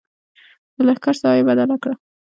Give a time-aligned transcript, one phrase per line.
[0.75, 1.93] د لښکر ساحه یې بدله کړه.